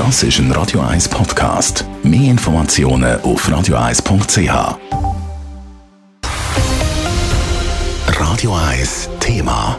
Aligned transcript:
Das 0.00 0.22
ist 0.22 0.38
ein 0.38 0.50
Radio 0.52 0.80
1 0.80 1.10
Podcast. 1.10 1.84
Mehr 2.02 2.30
Informationen 2.30 3.20
auf 3.20 3.46
radio1.ch. 3.46 4.78
Radio 8.18 8.56
1 8.56 9.10
Thema. 9.20 9.76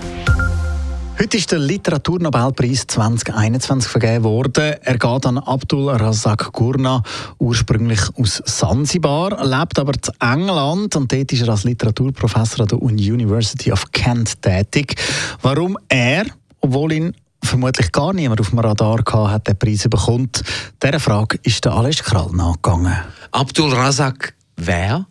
Heute 1.18 1.38
ist 1.38 1.52
der 1.52 1.58
Literaturnobelpreis 1.58 2.86
2021 2.86 3.90
vergeben 3.90 4.24
worden. 4.24 4.76
Er 4.84 5.00
geht 5.00 5.26
an 5.26 5.40
Abdul 5.40 5.90
Razak 5.90 6.52
Gurna, 6.52 7.02
ursprünglich 7.40 8.02
aus 8.16 8.44
Sansibar, 8.46 9.44
lebt 9.44 9.80
aber 9.80 9.94
in 9.94 10.14
England 10.20 10.96
und 10.98 11.12
dort 11.12 11.34
ist 11.34 11.42
er 11.42 11.50
als 11.50 11.64
Literaturprofessor 11.64 12.62
an 12.62 12.68
der 12.68 12.80
University 12.80 13.72
of 13.72 13.92
Kent 13.92 14.40
tätig. 14.44 14.94
Warum 15.42 15.80
er, 15.90 16.28
obwohl 16.60 16.92
ihn 16.92 17.16
vermutlich 17.52 17.92
gar 17.92 18.14
niemand 18.14 18.40
auf 18.40 18.50
dem 18.50 18.60
Radar 18.60 19.04
gehabt 19.04 19.30
hat, 19.30 19.48
den 19.48 19.60
Preis 19.60 19.84
bekommt. 19.90 20.42
Dieser 20.82 21.00
Frage 21.02 21.38
ist 21.44 21.66
der 21.66 21.74
Alice 21.74 22.02
Krall 22.02 22.32
nachgegangen. 22.32 22.96
Abdul 23.32 23.74
Razak 23.74 24.34
wer? 24.56 25.06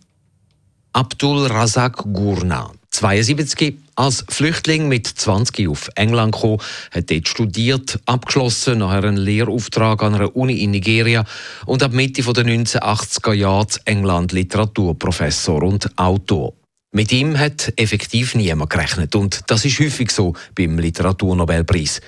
Abdul 0.95 1.47
Razak 1.47 1.99
Gurna. 1.99 2.71
72 2.93 3.77
als 3.95 4.25
Flüchtling 4.29 4.89
mit 4.89 5.07
20 5.07 5.69
auf 5.69 5.91
England 5.97 6.33
gekommen, 6.33 6.59
hat 6.91 7.11
dort 7.11 7.29
studiert, 7.29 8.01
abgeschlossen, 8.07 8.79
nachher 8.79 9.05
einen 9.05 9.19
Lehrauftrag 9.19 10.03
an 10.03 10.15
einer 10.15 10.35
Uni 10.35 10.65
in 10.65 10.71
Nigeria 10.71 11.25
und 11.67 11.83
ab 11.83 11.93
Mitte 11.93 12.23
der 12.23 12.45
1980er 12.45 13.35
Jahre 13.35 13.67
England 13.85 14.33
Literaturprofessor 14.33 15.63
und 15.63 15.99
Autor. 15.99 16.55
Mit 16.93 17.13
ihm 17.13 17.39
hat 17.39 17.73
effektiv 17.77 18.35
niemand 18.35 18.71
gerechnet 18.71 19.15
und 19.15 19.43
das 19.47 19.67
ist 19.67 19.79
häufig 19.79 20.11
so 20.11 20.33
beim 20.57 20.79
Literaturnobelpreis. 20.79 22.01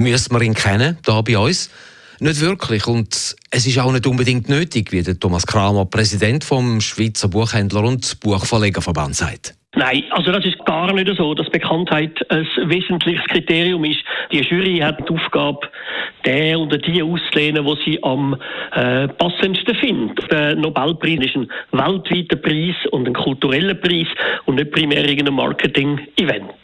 Müssen 0.00 0.34
wir 0.34 0.40
ihn 0.40 0.54
kennen, 0.54 0.96
da 1.04 1.20
bei 1.20 1.36
uns? 1.36 1.70
Nicht 2.20 2.40
wirklich 2.40 2.86
und 2.86 3.36
es 3.50 3.66
ist 3.66 3.78
auch 3.78 3.92
nicht 3.92 4.06
unbedingt 4.06 4.48
nötig, 4.48 4.92
wie 4.92 5.02
der 5.02 5.20
Thomas 5.20 5.46
Kramer, 5.46 5.84
Präsident 5.84 6.42
vom 6.42 6.80
Schweizer 6.80 7.28
Buchhändler 7.28 7.84
und 7.84 8.18
Buchverlegerverband 8.20 9.14
sagt. 9.14 9.54
Nein, 9.76 10.04
also 10.12 10.32
das 10.32 10.46
ist 10.46 10.58
gar 10.64 10.90
nicht 10.94 11.14
so, 11.18 11.34
dass 11.34 11.50
Bekanntheit 11.50 12.18
ein 12.30 12.46
wesentliches 12.64 13.24
Kriterium 13.26 13.84
ist. 13.84 14.00
Die 14.32 14.40
Jury 14.40 14.78
hat 14.78 15.06
die 15.06 15.12
Aufgabe, 15.12 15.68
der 16.24 16.58
oder 16.58 16.78
die 16.78 17.02
auszulehnen, 17.02 17.62
wo 17.66 17.76
sie 17.76 18.02
am 18.02 18.40
äh, 18.72 19.06
passendsten 19.06 19.74
findet. 19.74 20.32
Der 20.32 20.56
Nobelpreis 20.56 21.26
ist 21.26 21.36
ein 21.36 21.50
weltweiter 21.72 22.36
Preis 22.36 22.74
und 22.90 23.06
ein 23.06 23.12
kultureller 23.12 23.74
Preis 23.74 24.08
und 24.46 24.54
nicht 24.54 24.72
primär 24.72 25.06
irgendein 25.06 25.34
Marketing-Event. 25.34 26.59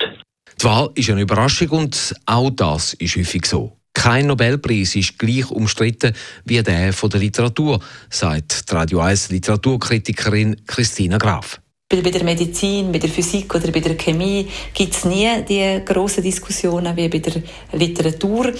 Die 0.60 0.64
Wahl 0.64 0.90
ist 0.94 1.10
eine 1.10 1.20
Überraschung 1.20 1.68
und 1.68 2.14
auch 2.24 2.50
das 2.50 2.94
ist 2.94 3.16
häufig 3.16 3.44
so. 3.44 3.76
Kein 3.92 4.26
Nobelpreis 4.26 4.94
ist 4.96 5.18
gleich 5.18 5.50
umstritten 5.50 6.14
wie 6.44 6.62
der 6.62 6.92
von 6.92 7.10
der 7.10 7.20
Literatur, 7.20 7.80
sagt 8.10 8.70
die 8.70 8.74
Radio 8.74 9.00
1 9.00 9.30
Literaturkritikerin 9.30 10.56
Christina 10.66 11.18
Graf. 11.18 11.60
Bei 11.88 12.00
der 12.00 12.24
Medizin, 12.24 12.90
bei 12.90 12.98
der 12.98 13.08
Physik 13.08 13.54
oder 13.54 13.70
bei 13.70 13.78
der 13.78 13.96
Chemie 13.96 14.48
gibt 14.74 14.92
es 14.92 15.04
nie 15.04 15.28
die 15.48 15.84
grossen 15.84 16.20
Diskussionen 16.20 16.96
wie 16.96 17.08
bei 17.08 17.20
der 17.20 17.40
Literatur. 17.74 18.52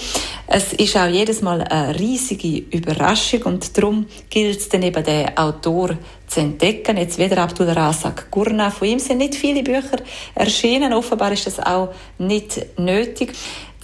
Es 0.47 0.71
ist 0.71 0.95
auch 0.95 1.09
jedes 1.09 1.41
Mal 1.41 1.61
eine 1.63 1.99
riesige 1.99 2.59
Überraschung 2.71 3.41
und 3.41 3.77
darum 3.77 4.05
gilt 4.29 4.59
es 4.61 4.69
dann 4.69 4.83
eben, 4.83 5.03
den 5.03 5.37
Autor 5.37 5.97
zu 6.25 6.39
entdecken. 6.39 6.95
Jetzt 6.95 7.19
wieder 7.19 7.39
Abdul 7.39 7.69
Razak 7.69 8.31
Gurna. 8.31 8.69
Von 8.69 8.87
ihm 8.87 8.99
sind 8.99 9.17
nicht 9.17 9.35
viele 9.35 9.61
Bücher 9.61 9.97
erschienen. 10.33 10.93
Offenbar 10.93 11.33
ist 11.33 11.47
das 11.47 11.59
auch 11.59 11.89
nicht 12.17 12.79
nötig. 12.79 13.33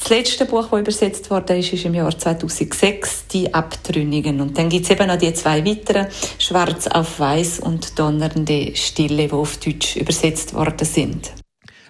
Das 0.03 0.09
letzte 0.09 0.43
Buch, 0.43 0.67
das 0.69 0.81
übersetzt 0.81 1.31
wurde, 1.31 1.57
ist, 1.57 1.71
ist 1.71 1.85
im 1.85 1.93
Jahr 1.93 2.17
2006, 2.17 3.27
«Die 3.31 3.53
Abtrünnigen». 3.53 4.41
Und 4.41 4.57
dann 4.57 4.67
gibt 4.67 4.83
es 4.83 4.91
eben 4.91 5.07
noch 5.07 5.17
die 5.17 5.33
zwei 5.33 5.65
weiteren, 5.65 6.07
«Schwarz 6.39 6.87
auf 6.87 7.21
Weiß» 7.21 7.61
und 7.61 7.97
«Donnernde 7.97 8.75
Stille», 8.75 9.29
die 9.29 9.31
auf 9.31 9.55
Deutsch 9.59 9.95
übersetzt 9.95 10.55
worden 10.55 10.85
sind. 10.85 11.31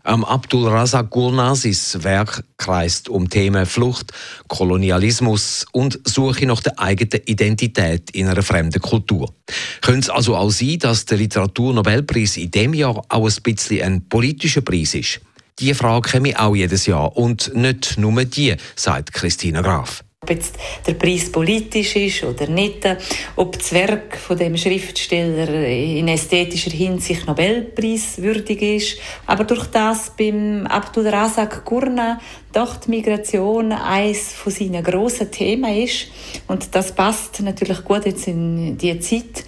Am 0.04 0.24
Abdul 0.24 0.68
Razak 0.68 1.10
Gulnazis 1.10 2.04
Werk 2.04 2.44
kreist 2.58 3.10
um 3.10 3.32
Themen 3.32 3.66
Flucht, 3.66 4.14
Kolonialismus 4.48 5.66
und 5.72 6.00
Suche 6.04 6.46
nach 6.46 6.62
der 6.62 6.78
eigenen 6.78 7.24
Identität 7.26 8.12
in 8.12 8.28
einer 8.28 8.44
fremden 8.44 8.80
Kultur. 8.80 9.34
Könnte 9.82 10.02
es 10.02 10.10
also 10.12 10.36
auch 10.36 10.52
sein, 10.52 10.78
dass 10.78 11.06
der 11.06 11.18
Literaturnobelpreis 11.18 12.38
in 12.38 12.52
dem 12.52 12.76
Jahr 12.76 13.04
auch 13.10 13.26
ein 13.28 13.42
bisschen 13.42 13.82
ein 13.82 14.08
politischer 14.08 14.62
Preis 14.62 14.94
ist? 14.94 15.20
Die 15.60 15.74
Frage 15.74 16.20
ich 16.28 16.38
auch 16.38 16.56
jedes 16.56 16.88
Jahr 16.88 17.16
und 17.16 17.56
nicht 17.56 17.98
nur 17.98 18.26
die, 18.26 18.56
sagt 18.76 19.14
Christina 19.14 19.62
Graf. 19.62 20.04
Ob 20.24 20.30
jetzt 20.30 20.56
der 20.88 20.94
Preis 20.94 21.30
politisch 21.32 21.98
ist 21.98 22.24
oder 22.24 22.48
nicht, 22.48 22.88
ob 23.36 23.58
das 23.58 23.74
Werk 23.74 24.18
von 24.18 24.38
dem 24.38 24.56
Schriftsteller 24.56 25.68
in 25.68 26.08
ästhetischer 26.08 26.72
Hinsicht 26.72 27.28
Nobelpreiswürdig 27.28 28.62
ist. 28.62 28.98
Aber 29.26 29.44
durch 29.44 29.66
das 29.66 30.14
beim 30.18 30.66
Abdul 30.66 31.08
Razak 31.08 31.66
Gurna 31.66 32.22
doch 32.54 32.78
die 32.78 32.92
Migration 32.92 33.74
eines 33.74 34.32
von 34.32 34.54
seinen 34.54 34.84
grossen 34.84 35.30
Themen 35.30 35.84
ist 35.84 36.08
und 36.48 36.74
das 36.74 36.96
passt 36.96 37.42
natürlich 37.42 37.84
gut 37.84 38.06
jetzt 38.06 38.28
in 38.28 38.78
die 38.78 38.98
Zeit 39.02 39.44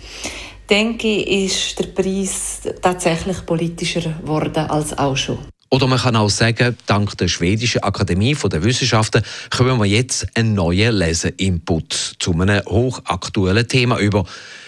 denke 0.69 1.07
ich, 1.07 1.45
ist 1.45 1.79
der 1.79 1.87
Preis 1.87 2.61
tatsächlich 2.81 3.45
politischer 3.45 4.01
geworden 4.01 4.65
als 4.69 4.97
auch 4.97 5.15
schon. 5.15 5.37
Oder 5.75 5.87
man 5.87 5.99
kann 5.99 6.15
auch 6.15 6.29
sagen, 6.29 6.77
dank 6.85 7.17
der 7.17 7.27
Schwedischen 7.27 7.83
Akademie 7.83 8.33
der 8.33 8.63
Wissenschaften 8.63 9.23
kommen 9.49 9.77
wir 9.77 9.85
jetzt 9.85 10.25
einen 10.33 10.53
neuen 10.53 10.95
Leseinput 10.95 12.15
zu 12.17 12.31
einem 12.31 12.63
hochaktuellen 12.65 13.67
Thema 13.67 13.99
über. 13.99 14.23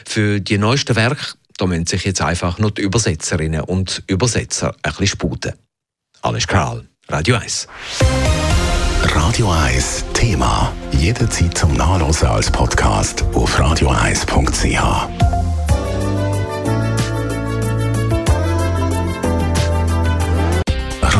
Für 0.05 0.41
die 0.41 0.57
neuesten 0.57 0.97
Werke 0.97 1.37
da 1.57 1.65
müssen 1.65 1.87
sich 1.87 2.03
jetzt 2.03 2.19
einfach 2.21 2.59
nur 2.59 2.71
die 2.71 2.81
Übersetzerinnen 2.81 3.61
und 3.61 4.03
Übersetzer 4.07 4.75
ein 4.83 4.91
bisschen 4.91 5.07
sputen. 5.07 5.53
Alles 6.21 6.45
klar, 6.45 6.83
Radio 7.07 7.37
1. 7.37 7.69
Radio 9.03 9.49
1 9.49 10.03
Thema. 10.13 10.73
Jederzeit 10.91 11.57
zum 11.57 11.73
Nachlesen 11.73 12.27
als 12.27 12.51
Podcast 12.51 13.23
auf 13.33 13.57
radio1.ch. 13.57 15.36